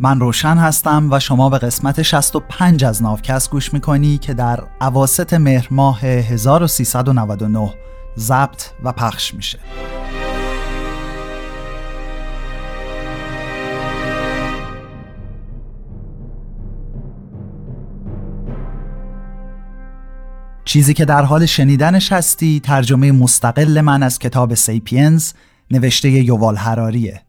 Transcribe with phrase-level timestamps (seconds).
[0.00, 5.34] من روشن هستم و شما به قسمت 65 از ناوکست گوش می‌کنی که در عواست
[5.34, 7.74] مهر ماه 1399
[8.18, 9.58] ضبط و پخش میشه.
[20.64, 25.32] چیزی که در حال شنیدنش هستی ترجمه مستقل من از کتاب سیپینز
[25.70, 27.27] نوشته یووال هراریه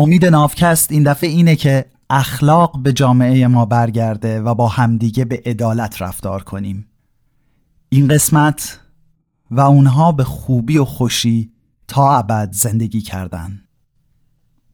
[0.00, 5.42] امید نافکست این دفعه اینه که اخلاق به جامعه ما برگرده و با همدیگه به
[5.46, 6.86] عدالت رفتار کنیم.
[7.88, 8.80] این قسمت
[9.50, 11.52] و اونها به خوبی و خوشی
[11.88, 13.60] تا ابد زندگی کردن.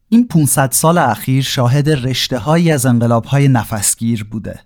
[0.09, 4.59] این 500 سال اخیر شاهد رشته هایی از انقلاب های نفسگیر بوده.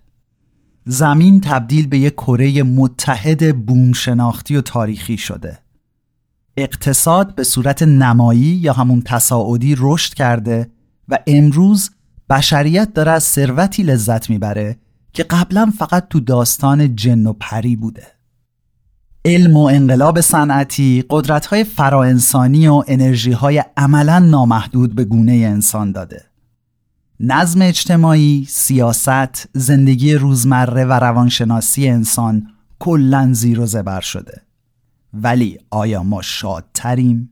[0.86, 5.60] زمین تبدیل به یک کره متحد بوم شناختی و تاریخی شده.
[6.58, 10.72] اقتصاد به صورت نمایی یا همون تصاعدی رشد کرده
[11.10, 11.90] و امروز
[12.30, 14.78] بشریت داره از ثروتی لذت می‌بره
[15.14, 18.08] که قبلا فقط تو داستان جن و پری بوده.
[19.26, 26.26] علم و انقلاب صنعتی قدرت‌های فراانسانی و انرژی‌های عملا نامحدود به گونه انسان داده.
[27.20, 32.48] نظم اجتماعی، سیاست، زندگی روزمره و روانشناسی انسان
[32.80, 34.42] کلا زیر و زبر شده.
[35.14, 37.32] ولی آیا ما شادتریم؟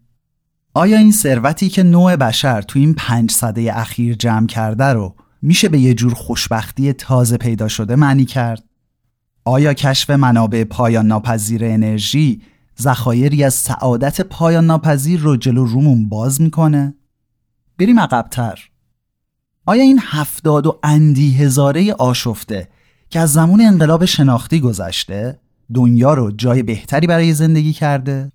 [0.74, 5.70] آیا این ثروتی که نوع بشر تو این پنج صده اخیر جمع کرده رو میشه
[5.70, 8.64] به یه جور خوشبختی تازه پیدا شده معنی کرد؟
[9.46, 12.42] آیا کشف منابع پایان ناپذیر انرژی
[12.82, 16.96] ذخایری از سعادت پایان ناپذیر رو جلو رومون باز می‌کنه؟
[17.78, 18.70] بریم عقبتر.
[19.66, 22.70] آیا این هفتاد و اندی هزاره آشفته
[23.10, 25.40] که از زمان انقلاب شناختی گذشته
[25.74, 28.32] دنیا رو جای بهتری برای زندگی کرده؟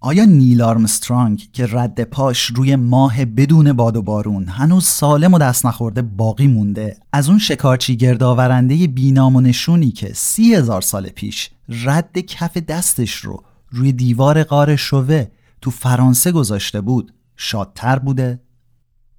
[0.00, 5.38] آیا نیل آرمسترانگ که رد پاش روی ماه بدون باد و بارون هنوز سالم و
[5.38, 11.08] دست نخورده باقی مونده از اون شکارچی گردآورنده بینام و نشونی که سی هزار سال
[11.08, 15.26] پیش رد کف دستش رو روی دیوار غار شوه
[15.60, 18.40] تو فرانسه گذاشته بود شادتر بوده؟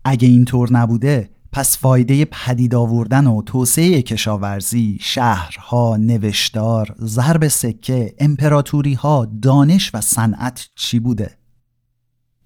[0.06, 8.94] اگه اینطور نبوده پس فایده پدید آوردن و توسعه کشاورزی، شهرها، نوشتار، ضرب سکه، امپراتوری
[8.94, 11.38] ها، دانش و صنعت چی بوده؟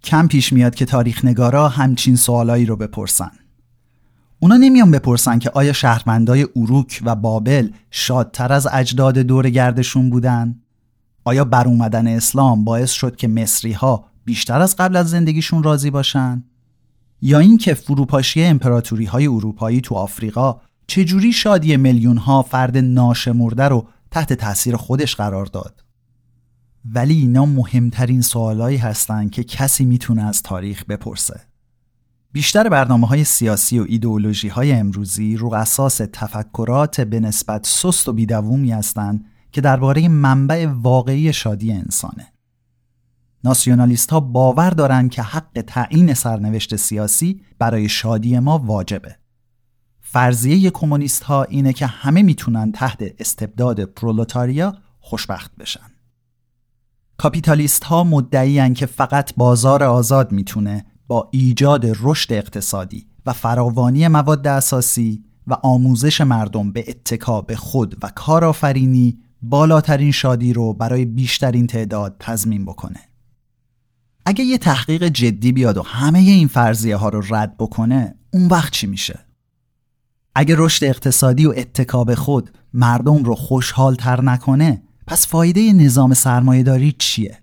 [0.03, 3.31] کم پیش میاد که تاریخ نگارا همچین سوالایی رو بپرسن.
[4.39, 10.59] اونا نمیان بپرسن که آیا شهروندای اروک و بابل شادتر از اجداد دور گردشون بودن؟
[11.23, 15.89] آیا بر اومدن اسلام باعث شد که مصری ها بیشتر از قبل از زندگیشون راضی
[15.89, 16.43] باشن؟
[17.25, 20.55] یا اینکه فروپاشی امپراتوری های اروپایی تو آفریقا
[20.87, 25.83] چجوری شادی میلیون ها فرد ناشمرده رو تحت تاثیر خودش قرار داد؟
[26.85, 31.41] ولی اینا مهمترین سوالایی هستند که کسی می‌تونه از تاریخ بپرسه.
[32.31, 38.13] بیشتر برنامه های سیاسی و ایدئولوژی های امروزی رو اساس تفکرات به نسبت سست و
[38.13, 42.32] بیدوومی هستند که درباره منبع واقعی شادی انسانه.
[43.43, 49.17] ناسیونالیست ها باور دارند که حق تعیین سرنوشت سیاسی برای شادی ما واجبه.
[50.01, 55.91] فرضیه کمونیست ها اینه که همه می‌تونن تحت استبداد پرولتاریا خوشبخت بشن.
[57.17, 64.47] کاپیتالیست ها مدعیان که فقط بازار آزاد می‌تونه با ایجاد رشد اقتصادی و فراوانی مواد
[64.47, 71.67] اساسی و آموزش مردم به اتکا به خود و کارآفرینی بالاترین شادی رو برای بیشترین
[71.67, 72.99] تعداد تضمین بکنه.
[74.25, 78.73] اگه یه تحقیق جدی بیاد و همه این فرضیه ها رو رد بکنه اون وقت
[78.73, 79.19] چی میشه؟
[80.35, 86.95] اگه رشد اقتصادی و اتکاب خود مردم رو خوشحال تر نکنه پس فایده نظام سرمایهداری
[86.99, 87.39] چیه؟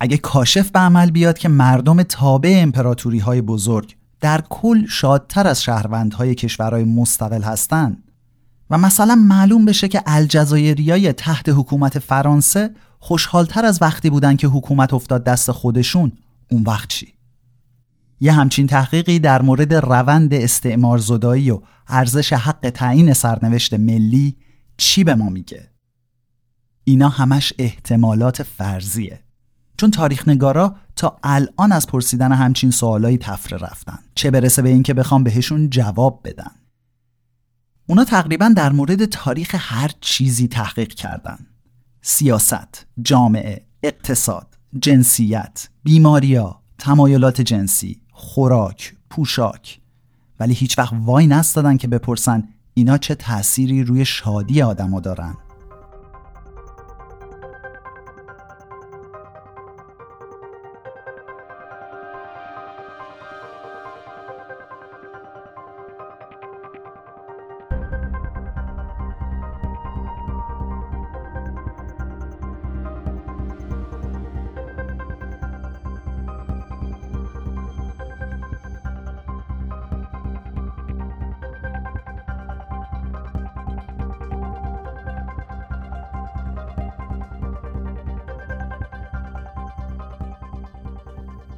[0.00, 5.62] اگه کاشف به عمل بیاد که مردم تابع امپراتوری های بزرگ در کل شادتر از
[5.62, 8.10] شهروندهای کشورهای مستقل هستند
[8.70, 12.70] و مثلا معلوم بشه که الجزایریای تحت حکومت فرانسه
[13.00, 16.12] خوشحالتر از وقتی بودن که حکومت افتاد دست خودشون
[16.50, 17.14] اون وقت چی؟
[18.20, 24.36] یه همچین تحقیقی در مورد روند استعمار زدایی و ارزش حق تعیین سرنوشت ملی
[24.76, 25.70] چی به ما میگه؟
[26.84, 29.20] اینا همش احتمالات فرضیه
[29.76, 34.94] چون تاریخ نگارا تا الان از پرسیدن همچین سوالایی تفره رفتن چه برسه به اینکه
[34.94, 36.50] بخوام بهشون جواب بدن
[37.86, 41.46] اونا تقریبا در مورد تاریخ هر چیزی تحقیق کردن
[42.02, 49.80] سیاست، جامعه، اقتصاد، جنسیت، بیماریا، تمایلات جنسی، خوراک، پوشاک.
[50.40, 55.36] ولی هیچ وقت وای نستادن که بپرسن اینا چه تأثیری روی شادی آدما دارن.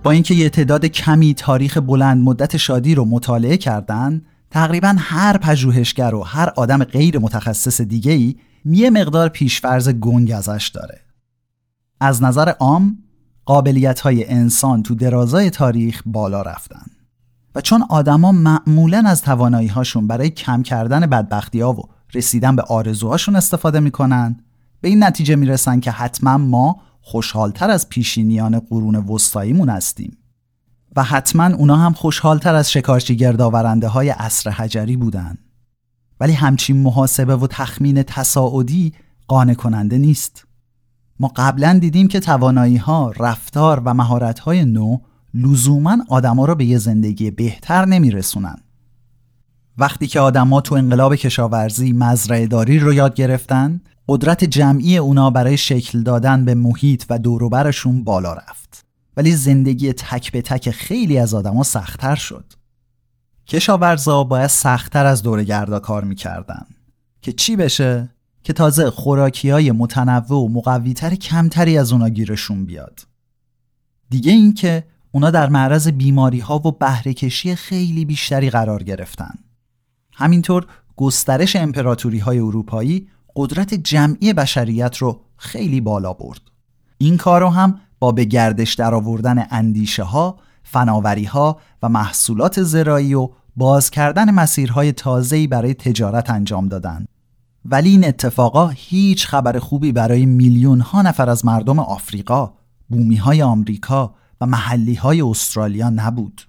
[0.02, 6.14] با اینکه یه تعداد کمی تاریخ بلند مدت شادی رو مطالعه کردن تقریبا هر پژوهشگر
[6.14, 11.00] و هر آدم غیر متخصص دیگه ای یه مقدار پیشفرز گنگ ازش داره.
[12.00, 12.98] از نظر عام
[13.44, 16.86] قابلیت های انسان تو درازای تاریخ بالا رفتن
[17.54, 21.82] و چون آدما معمولا از توانایی هاشون برای کم کردن بدبختی ها و
[22.14, 24.36] رسیدن به آرزوهاشون استفاده می‌کنن
[24.80, 30.16] به این نتیجه می‌رسن که حتما ما خوشحالتر از پیشینیان قرون وسطاییمون هستیم.
[30.96, 35.38] و حتما اونا هم خوشحالتر از شکارچی گردآورنده های عصر حجری بودن.
[36.20, 38.92] ولی همچین محاسبه و تخمین تصاعدی
[39.28, 40.46] قانع کننده نیست.
[41.20, 44.98] ما قبلا دیدیم که توانایی ها، رفتار و مهارت های نو
[45.34, 48.56] لزوما آدما رو به یه زندگی بهتر نمیرسونن.
[49.78, 55.56] وقتی که آدما تو انقلاب کشاورزی مزرعه داری رو یاد گرفتن، قدرت جمعی اونا برای
[55.56, 58.84] شکل دادن به محیط و دوروبرشون بالا رفت.
[59.16, 62.52] ولی زندگی تک به تک خیلی از آدما سختتر شد.
[63.46, 66.66] کشاورزا باید سختتر از دورگردا کار می‌کردن
[67.22, 68.08] که چی بشه
[68.42, 73.00] که تازه خوراکی های متنوع و مقویتر کمتری از اونا گیرشون بیاد
[74.10, 79.34] دیگه این که اونا در معرض بیماری ها و بهرهکشی خیلی بیشتری قرار گرفتن
[80.12, 80.66] همینطور
[80.96, 86.40] گسترش امپراتوری های اروپایی قدرت جمعی بشریت رو خیلی بالا برد
[86.98, 93.28] این کارو هم با به گردش درآوردن اندیشه ها، فناوری ها و محصولات زراعی و
[93.56, 97.06] باز کردن مسیرهای تازه‌ای برای تجارت انجام دادن
[97.64, 102.52] ولی این اتفاقا هیچ خبر خوبی برای میلیون ها نفر از مردم آفریقا،
[102.88, 106.42] بومی های آمریکا و محلی های استرالیا نبود.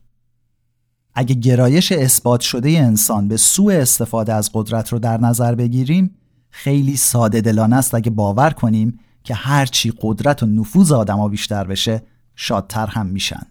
[1.14, 6.16] اگه گرایش اثبات شده انسان به سوء استفاده از قدرت رو در نظر بگیریم
[6.56, 12.02] خیلی ساده دلانه است اگه باور کنیم که هرچی قدرت و نفوذ آدما بیشتر بشه
[12.36, 13.42] شادتر هم میشن.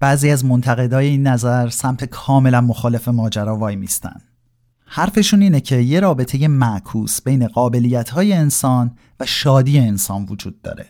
[0.00, 4.20] بعضی از منتقدای این نظر سمت کاملا مخالف ماجرا وای میستن.
[4.86, 10.86] حرفشون اینه که یه رابطه معکوس بین قابلیت های انسان و شادی انسان وجود داره.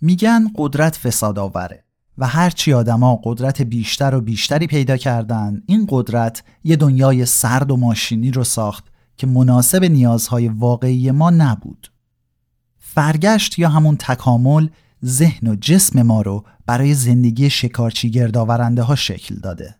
[0.00, 1.84] میگن قدرت فساد آوره
[2.18, 7.76] و هرچی آدما قدرت بیشتر و بیشتری پیدا کردن این قدرت یه دنیای سرد و
[7.76, 8.89] ماشینی رو ساخت
[9.20, 11.92] که مناسب نیازهای واقعی ما نبود.
[12.78, 14.68] فرگشت یا همون تکامل
[15.04, 19.74] ذهن و جسم ما رو برای زندگی شکارچی گردآورنده ها شکل داده.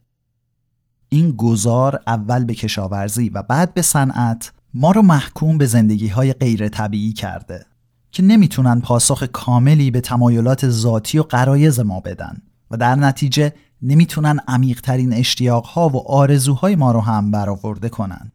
[1.08, 6.32] این گذار اول به کشاورزی و بعد به صنعت ما رو محکوم به زندگی های
[6.32, 7.66] غیر طبیعی کرده
[8.12, 13.52] که نمی‌تونن پاسخ کاملی به تمایلات ذاتی و قرایز ما بدن و در نتیجه
[13.82, 18.32] نمی‌تونن عمیقترین اشتیاقها و آرزوهای ما رو هم برآورده کنن.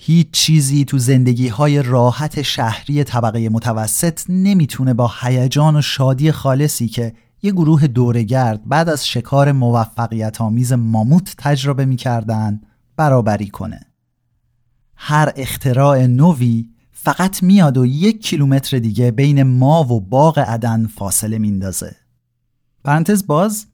[0.00, 6.88] هیچ چیزی تو زندگی های راحت شهری طبقه متوسط نمی‌تونه با هیجان و شادی خالصی
[6.88, 7.12] که
[7.42, 12.60] یه گروه دورگرد بعد از شکار موفقیت آمیز ماموت تجربه می‌کردن
[12.96, 13.80] برابری کنه.
[14.96, 21.38] هر اختراع نوی فقط میاد و یک کیلومتر دیگه بین ما و باغ عدن فاصله
[21.38, 21.96] میندازه.
[22.84, 23.66] پرانتز باز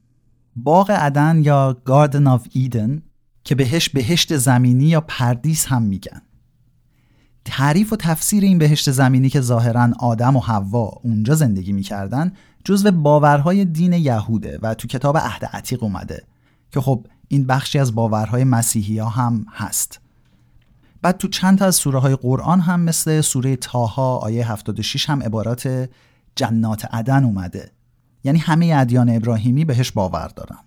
[0.57, 3.03] باغ عدن یا گاردن آف ایدن
[3.45, 6.23] که بهش بهشت زمینی یا پردیس هم میگن.
[7.45, 12.33] تعریف و تفسیر این بهشت زمینی که ظاهرا آدم و حوا اونجا زندگی می‌کردن
[12.65, 16.25] جزو باورهای دین یهوده و تو کتاب عهد عتیق اومده
[16.71, 20.01] که خب این بخشی از باورهای مسیحی ها هم هست.
[21.03, 25.23] بعد تو چند تا از سوره های قرآن هم مثل سوره تاها آیه 76 هم
[25.23, 25.89] عبارات
[26.37, 27.71] جنات عدن اومده.
[28.25, 30.59] یعنی همه ادیان ابراهیمی بهش باور دارن.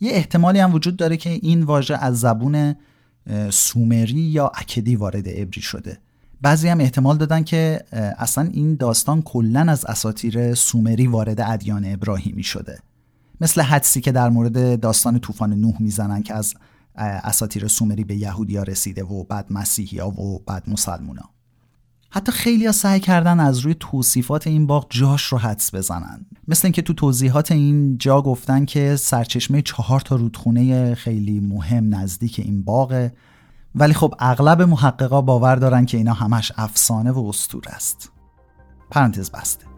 [0.00, 2.74] یه احتمالی هم وجود داره که این واژه از زبون
[3.50, 5.98] سومری یا اکدی وارد عبری شده.
[6.40, 7.84] بعضی هم احتمال دادن که
[8.18, 12.78] اصلا این داستان کلا از اساتیر سومری وارد ادیان ابراهیمی شده.
[13.40, 16.54] مثل حدسی که در مورد داستان طوفان نوح می‌زنن که از
[16.96, 21.30] اساتیر سومری به یهودیا رسیده و بعد مسیحیا و بعد مسلمونا.
[22.16, 26.26] حتی خیلی ها سعی کردن از روی توصیفات این باغ جاش رو حدس بزنن.
[26.48, 32.38] مثل اینکه تو توضیحات این جا گفتن که سرچشمه چهار تا رودخونه خیلی مهم نزدیک
[32.44, 33.12] این باغه.
[33.74, 38.12] ولی خب اغلب محققا باور دارن که اینا همش افسانه و استور است.
[38.90, 39.75] پرانتز بسته.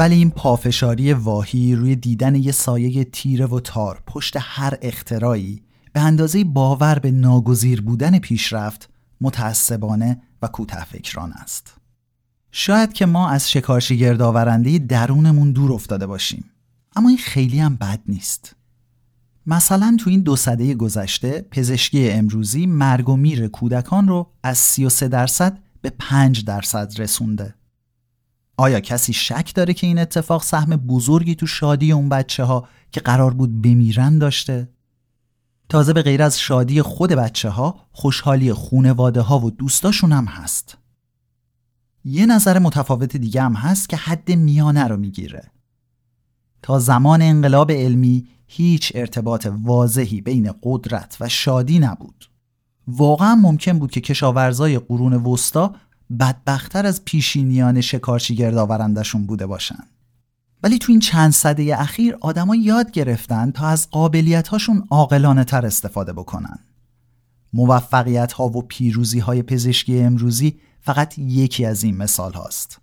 [0.00, 6.00] ولی این پافشاری واهی روی دیدن یه سایه تیره و تار پشت هر اختراعی به
[6.00, 8.88] اندازه باور به ناگزیر بودن پیشرفت
[9.20, 11.74] متعصبانه و کوته فکران است.
[12.52, 16.44] شاید که ما از شکارچی گردآورنده درونمون دور افتاده باشیم
[16.96, 18.56] اما این خیلی هم بد نیست.
[19.46, 25.08] مثلا تو این دو سده گذشته پزشکی امروزی مرگ و میر کودکان رو از 33
[25.08, 27.54] درصد به 5 درصد رسونده.
[28.60, 33.00] آیا کسی شک داره که این اتفاق سهم بزرگی تو شادی اون بچه ها که
[33.00, 34.68] قرار بود بمیرن داشته؟
[35.68, 40.78] تازه به غیر از شادی خود بچه ها خوشحالی خونواده ها و دوستاشون هم هست.
[42.04, 45.50] یه نظر متفاوت دیگه هم هست که حد میانه رو می‌گیره.
[46.62, 52.30] تا زمان انقلاب علمی هیچ ارتباط واضحی بین قدرت و شادی نبود.
[52.88, 55.74] واقعا ممکن بود که کشاورزای قرون وسطا
[56.18, 59.84] بدبختتر از پیشینیان شکارچی گردآورندشون بوده باشن.
[60.62, 65.66] ولی تو این چند صده اخیر آدما یاد گرفتن تا از قابلیت هاشون عاقلانه تر
[65.66, 66.58] استفاده بکنن.
[67.52, 72.80] موفقیت ها و پیروزی های پزشکی امروزی فقط یکی از این مثال هاست.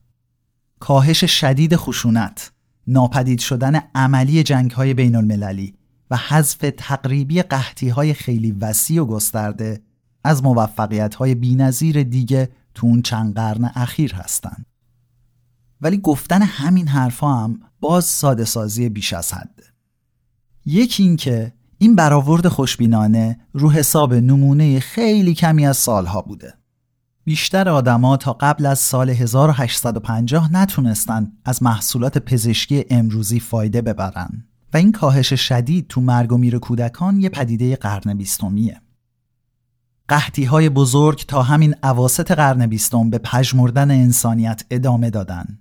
[0.79, 2.51] کاهش شدید خشونت،
[2.88, 5.74] ناپدید شدن عملی جنگ های بین المللی
[6.12, 9.81] و حذف تقریبی قحطی های خیلی وسیع و گسترده
[10.24, 11.36] از موفقیت های
[12.03, 14.65] دیگه تو اون چند قرن اخیر هستند.
[15.81, 19.63] ولی گفتن همین حرفا هم باز ساده سازی بیش از حده.
[20.65, 26.53] یکی این که این برآورد خوشبینانه رو حساب نمونه خیلی کمی از سالها بوده.
[27.24, 34.77] بیشتر آدما تا قبل از سال 1850 نتونستن از محصولات پزشکی امروزی فایده ببرن و
[34.77, 38.81] این کاهش شدید تو مرگ و میر کودکان یه پدیده قرن بیستمیه.
[40.10, 45.60] قحطی های بزرگ تا همین عواست قرن بیستم به پژمردن انسانیت ادامه دادن.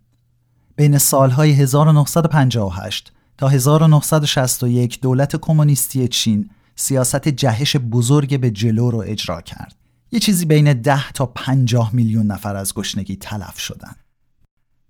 [0.76, 9.41] بین سالهای 1958 تا 1961 دولت کمونیستی چین سیاست جهش بزرگ به جلو رو اجرا
[9.41, 9.75] کرد.
[10.12, 13.97] یه چیزی بین 10 تا 50 میلیون نفر از گشنگی تلف شدن.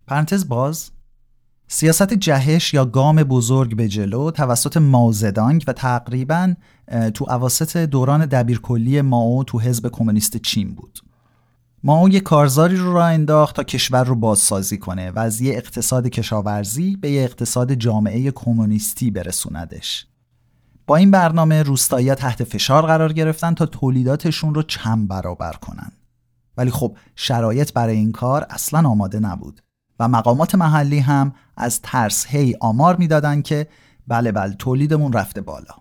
[0.07, 0.91] پرانتز باز
[1.69, 6.55] سیاست جهش یا گام بزرگ به جلو توسط ماوزدانگ و تقریبا
[7.15, 10.99] تو عواست دوران دبیرکلی ماو تو حزب کمونیست چین بود.
[11.85, 16.09] ماو یه کارزاری رو راه انداخت تا کشور رو بازسازی کنه و از یه اقتصاد
[16.09, 20.07] کشاورزی به یه اقتصاد جامعه کمونیستی برسوندش.
[20.87, 25.93] با این برنامه روستایی تحت فشار قرار گرفتن تا تولیداتشون رو چند برابر کنن.
[26.57, 29.61] ولی خب شرایط برای این کار اصلا آماده نبود
[30.01, 33.69] و مقامات محلی هم از ترس هی آمار می‌دادن که
[34.09, 35.75] بله بله تولیدمون رفته بالا.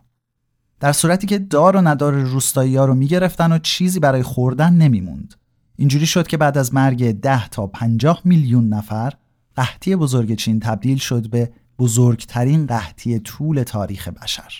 [0.79, 5.35] در صورتی که دار و ندار روستایی ها رو می‌گرفتن و چیزی برای خوردن نمیموند.
[5.75, 9.13] اینجوری شد که بعد از مرگ 10 تا 50 میلیون نفر
[9.55, 14.53] قحطی بزرگ چین تبدیل شد به بزرگترین قحطی طول تاریخ بشر.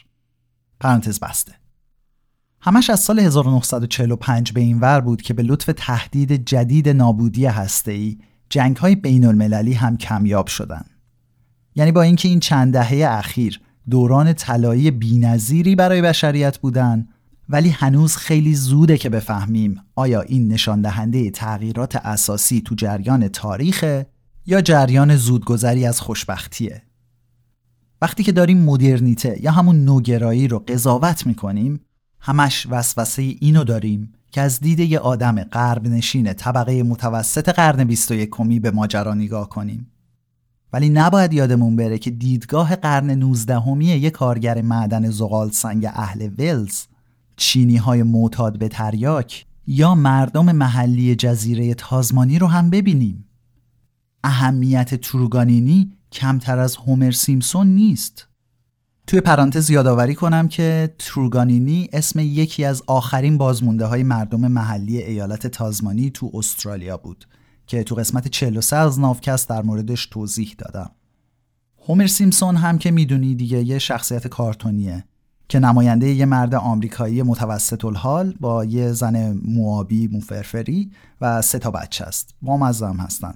[0.79, 1.53] پرانتز بسته.
[2.61, 8.17] همش از سال 1945 به این ور بود که به لطف تهدید جدید نابودی هسته‌ای
[8.49, 10.89] جنگ های بین المللی هم کمیاب شدند.
[11.75, 17.07] یعنی با اینکه این چند دهه اخیر دوران طلایی بینظیری برای بشریت بودن
[17.49, 24.03] ولی هنوز خیلی زوده که بفهمیم آیا این نشان دهنده تغییرات اساسی تو جریان تاریخ
[24.45, 26.81] یا جریان زودگذری از خوشبختیه
[28.01, 31.79] وقتی که داریم مدرنیته یا همون نوگرایی رو قضاوت می‌کنیم
[32.19, 38.29] همش وسوسه اینو داریم که از دید یه آدم غرب نشین طبقه متوسط قرن 21
[38.61, 39.91] به ماجرا نگاه کنیم.
[40.73, 46.29] ولی نباید یادمون بره که دیدگاه قرن 19 همی یک کارگر معدن زغال سنگ اهل
[46.37, 46.83] ولز
[47.35, 53.25] چینی های معتاد به تریاک یا مردم محلی جزیره تازمانی رو هم ببینیم.
[54.23, 58.27] اهمیت تروگانینی کمتر از هومر سیمسون نیست.
[59.07, 65.47] توی پرانتز یادآوری کنم که تروگانینی اسم یکی از آخرین بازمونده های مردم محلی ایالت
[65.47, 67.27] تازمانی تو استرالیا بود
[67.67, 70.91] که تو قسمت 43 از نافکست در موردش توضیح دادم.
[71.87, 75.05] هومر سیمسون هم که می‌دونی دیگه یه شخصیت کارتونیه
[75.49, 81.71] که نماینده یه مرد آمریکایی متوسط الحال با یه زن موابی موفرفری و سه تا
[81.71, 82.35] بچه است.
[82.41, 83.33] با هم هستن.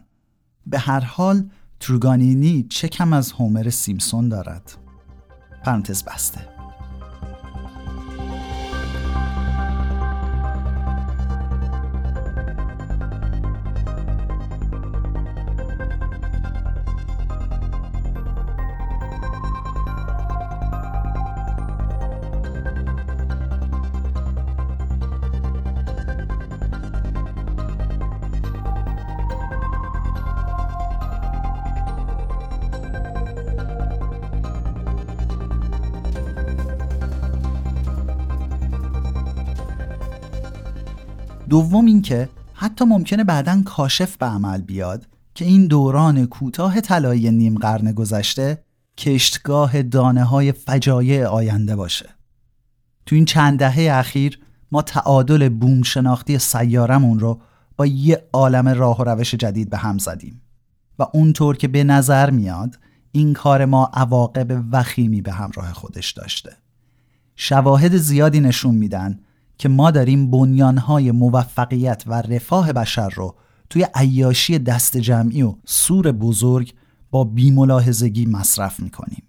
[0.67, 1.49] به هر حال
[1.79, 4.88] تروگانینی چه کم از هومر سیمسون دارد.
[5.63, 6.58] پرانتز بسته.
[41.49, 47.57] دوم اینکه حتی ممکنه بعدا کاشف به عمل بیاد که این دوران کوتاه طلایی نیم
[47.57, 48.63] قرن گذشته
[48.97, 52.09] کشتگاه دانه های فجایع آینده باشه.
[53.05, 54.39] تو این چند دهه اخیر
[54.71, 57.41] ما تعادل بوم شناختی سیارمون رو
[57.77, 60.41] با یه عالم راه و روش جدید به هم زدیم
[60.99, 62.79] و اونطور که به نظر میاد
[63.11, 66.57] این کار ما عواقب وخیمی به همراه خودش داشته.
[67.35, 69.19] شواهد زیادی نشون میدن
[69.59, 73.35] که ما داریم بنیانهای موفقیت و رفاه بشر رو
[73.69, 76.73] توی عیاشی دست جمعی و سور بزرگ
[77.11, 79.23] با بیملاحظگی مصرف می‌کنیم.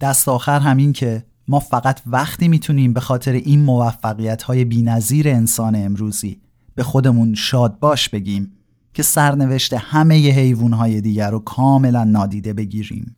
[0.00, 5.76] دست آخر همین که ما فقط وقتی می‌تونیم به خاطر این موفقیت های بی انسان
[5.76, 6.40] امروزی
[6.74, 8.52] به خودمون شاد باش بگیم
[8.94, 13.16] که سرنوشت همه حیوان های دیگر رو کاملا نادیده بگیریم.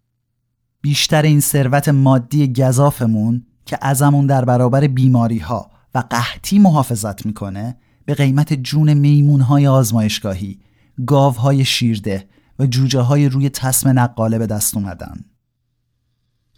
[0.81, 7.77] بیشتر این ثروت مادی گذافمون که ازمون در برابر بیماری ها و قحطی محافظت می‌کنه
[8.05, 10.59] به قیمت جون میمون های آزمایشگاهی
[11.07, 15.25] گاو های شیرده و جوجه های روی تسم نقاله به دست اومدن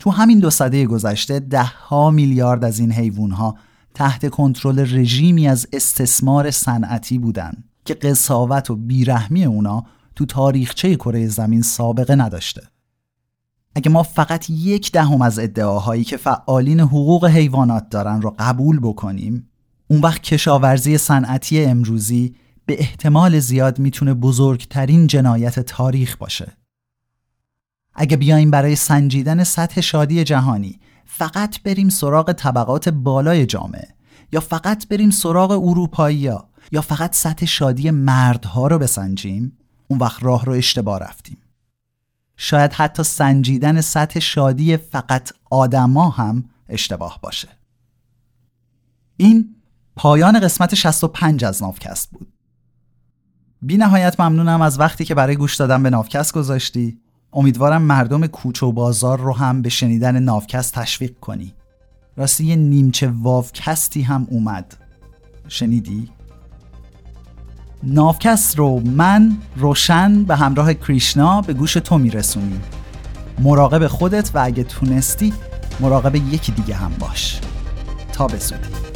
[0.01, 3.57] تو همین دو سده گذشته ده ها میلیارد از این حیوان ها
[3.95, 7.53] تحت کنترل رژیمی از استثمار صنعتی بودن
[7.85, 9.85] که قصاوت و بیرحمی اونا
[10.17, 12.63] تو تاریخچه کره زمین سابقه نداشته.
[13.75, 19.51] اگه ما فقط یک دهم از ادعاهایی که فعالین حقوق حیوانات دارن رو قبول بکنیم
[19.89, 22.35] اون وقت کشاورزی صنعتی امروزی
[22.67, 26.53] به احتمال زیاد می‌تونه بزرگترین جنایت تاریخ باشه.
[27.95, 33.89] اگه بیایم برای سنجیدن سطح شادی جهانی فقط بریم سراغ طبقات بالای جامعه
[34.33, 36.31] یا فقط بریم سراغ اروپایی
[36.73, 39.59] یا فقط سطح شادی مردها رو بسنجیم
[39.89, 41.39] اون وقت راه رو اشتباه رفتیم
[42.37, 47.49] شاید حتی سنجیدن سطح شادی فقط آدما هم اشتباه باشه.
[49.17, 49.55] این
[49.97, 52.29] پایان قسمت 65 از نافکست بود.
[53.63, 56.99] بی نهایت ممنونم از وقتی که برای گوش دادن به نافکست گذاشتی.
[57.33, 61.55] امیدوارم مردم کوچه و بازار رو هم به شنیدن نافکست تشویق کنی.
[62.17, 64.77] راستی یه نیمچه واوکستی هم اومد.
[65.49, 66.11] شنیدی؟
[67.87, 72.63] نافکست رو من روشن به همراه کریشنا به گوش تو میرسونیم.
[73.39, 75.33] مراقب خودت و اگه تونستی
[75.81, 77.41] مراقب یکی دیگه هم باش.
[78.13, 78.94] تا بسودی